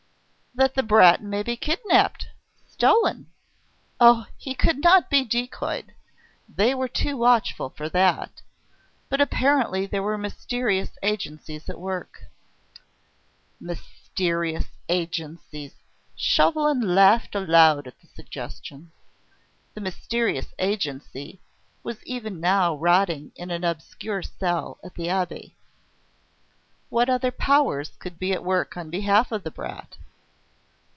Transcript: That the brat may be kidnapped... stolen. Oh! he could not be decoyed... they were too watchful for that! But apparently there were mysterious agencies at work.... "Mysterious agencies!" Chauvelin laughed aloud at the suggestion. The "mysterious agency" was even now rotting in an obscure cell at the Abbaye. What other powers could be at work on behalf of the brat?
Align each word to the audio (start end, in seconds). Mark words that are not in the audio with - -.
That 0.53 0.73
the 0.75 0.83
brat 0.83 1.23
may 1.23 1.43
be 1.43 1.55
kidnapped... 1.55 2.27
stolen. 2.67 3.27
Oh! 4.01 4.25
he 4.37 4.53
could 4.53 4.79
not 4.83 5.09
be 5.09 5.23
decoyed... 5.23 5.93
they 6.53 6.75
were 6.75 6.89
too 6.89 7.15
watchful 7.15 7.69
for 7.69 7.87
that! 7.87 8.41
But 9.07 9.21
apparently 9.21 9.85
there 9.85 10.03
were 10.03 10.17
mysterious 10.17 10.89
agencies 11.01 11.69
at 11.69 11.79
work.... 11.79 12.23
"Mysterious 13.61 14.65
agencies!" 14.89 15.73
Chauvelin 16.17 16.81
laughed 16.81 17.33
aloud 17.33 17.87
at 17.87 18.01
the 18.01 18.07
suggestion. 18.07 18.91
The 19.73 19.79
"mysterious 19.79 20.47
agency" 20.59 21.39
was 21.81 22.03
even 22.03 22.41
now 22.41 22.75
rotting 22.75 23.31
in 23.37 23.51
an 23.51 23.63
obscure 23.63 24.21
cell 24.21 24.79
at 24.83 24.95
the 24.95 25.07
Abbaye. 25.07 25.53
What 26.89 27.09
other 27.09 27.31
powers 27.31 27.91
could 27.99 28.19
be 28.19 28.33
at 28.33 28.43
work 28.43 28.75
on 28.75 28.89
behalf 28.89 29.31
of 29.31 29.43
the 29.43 29.49
brat? 29.51 29.95